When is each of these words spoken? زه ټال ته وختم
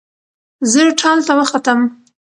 زه 0.71 0.81
ټال 0.99 1.19
ته 1.27 1.33
وختم 1.39 1.79